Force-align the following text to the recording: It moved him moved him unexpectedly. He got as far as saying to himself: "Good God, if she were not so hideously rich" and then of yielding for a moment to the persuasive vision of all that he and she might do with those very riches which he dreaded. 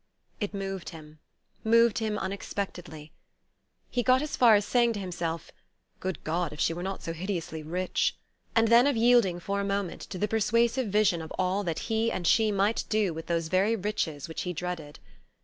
It 0.39 0.55
moved 0.55 0.89
him 0.89 1.19
moved 1.63 1.99
him 1.99 2.17
unexpectedly. 2.17 3.11
He 3.91 4.01
got 4.01 4.23
as 4.23 4.35
far 4.35 4.55
as 4.55 4.65
saying 4.65 4.93
to 4.93 4.99
himself: 4.99 5.51
"Good 5.99 6.23
God, 6.23 6.51
if 6.51 6.59
she 6.59 6.73
were 6.73 6.81
not 6.81 7.03
so 7.03 7.13
hideously 7.13 7.61
rich" 7.61 8.17
and 8.55 8.69
then 8.69 8.87
of 8.87 8.97
yielding 8.97 9.39
for 9.39 9.61
a 9.61 9.63
moment 9.63 10.01
to 10.01 10.17
the 10.17 10.27
persuasive 10.27 10.87
vision 10.87 11.21
of 11.21 11.31
all 11.37 11.63
that 11.65 11.77
he 11.91 12.11
and 12.11 12.25
she 12.25 12.51
might 12.51 12.83
do 12.89 13.13
with 13.13 13.27
those 13.27 13.47
very 13.47 13.75
riches 13.75 14.27
which 14.27 14.41
he 14.41 14.53
dreaded. 14.53 14.97